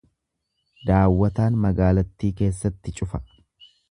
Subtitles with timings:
[0.89, 3.23] Daawwataan magaalattii keessatti cufa.